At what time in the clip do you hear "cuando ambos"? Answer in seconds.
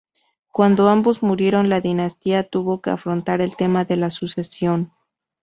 0.51-1.21